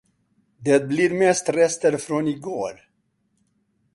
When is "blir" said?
0.87-1.13